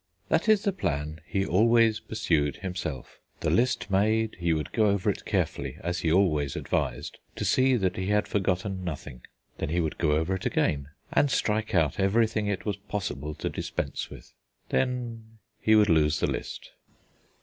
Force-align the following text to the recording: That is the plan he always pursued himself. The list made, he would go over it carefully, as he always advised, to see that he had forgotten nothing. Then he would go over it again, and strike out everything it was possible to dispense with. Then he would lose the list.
That 0.29 0.49
is 0.49 0.63
the 0.63 0.73
plan 0.73 1.21
he 1.27 1.45
always 1.45 1.99
pursued 1.99 2.55
himself. 2.55 3.19
The 3.41 3.51
list 3.51 3.91
made, 3.91 4.35
he 4.39 4.51
would 4.51 4.71
go 4.71 4.87
over 4.87 5.11
it 5.11 5.25
carefully, 5.25 5.77
as 5.81 5.99
he 5.99 6.11
always 6.11 6.55
advised, 6.55 7.19
to 7.35 7.45
see 7.45 7.75
that 7.75 7.97
he 7.97 8.07
had 8.07 8.27
forgotten 8.27 8.83
nothing. 8.83 9.21
Then 9.59 9.69
he 9.69 9.79
would 9.79 9.99
go 9.99 10.13
over 10.13 10.33
it 10.33 10.47
again, 10.47 10.89
and 11.13 11.29
strike 11.29 11.75
out 11.75 11.99
everything 11.99 12.47
it 12.47 12.65
was 12.65 12.77
possible 12.77 13.35
to 13.35 13.47
dispense 13.49 14.09
with. 14.09 14.33
Then 14.69 15.37
he 15.59 15.75
would 15.75 15.87
lose 15.89 16.19
the 16.19 16.25
list. 16.25 16.71